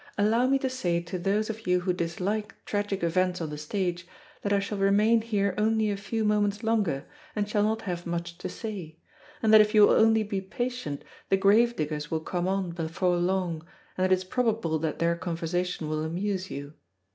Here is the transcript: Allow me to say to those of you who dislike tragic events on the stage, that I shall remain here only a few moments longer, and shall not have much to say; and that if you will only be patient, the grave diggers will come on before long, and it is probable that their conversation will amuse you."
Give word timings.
Allow 0.17 0.47
me 0.47 0.57
to 0.57 0.67
say 0.67 0.99
to 0.99 1.19
those 1.19 1.51
of 1.51 1.67
you 1.67 1.81
who 1.81 1.93
dislike 1.93 2.55
tragic 2.65 3.03
events 3.03 3.39
on 3.39 3.51
the 3.51 3.57
stage, 3.59 4.07
that 4.41 4.51
I 4.51 4.57
shall 4.57 4.79
remain 4.79 5.21
here 5.21 5.53
only 5.59 5.91
a 5.91 5.95
few 5.95 6.23
moments 6.25 6.63
longer, 6.63 7.05
and 7.35 7.47
shall 7.47 7.61
not 7.61 7.83
have 7.83 8.07
much 8.07 8.39
to 8.39 8.49
say; 8.49 8.97
and 9.43 9.53
that 9.53 9.61
if 9.61 9.75
you 9.75 9.83
will 9.85 9.93
only 9.93 10.23
be 10.23 10.41
patient, 10.41 11.03
the 11.29 11.37
grave 11.37 11.75
diggers 11.75 12.09
will 12.09 12.19
come 12.21 12.47
on 12.47 12.71
before 12.71 13.17
long, 13.17 13.63
and 13.95 14.03
it 14.03 14.11
is 14.11 14.23
probable 14.23 14.79
that 14.79 14.97
their 14.97 15.15
conversation 15.15 15.87
will 15.87 16.03
amuse 16.03 16.49
you." 16.49 16.73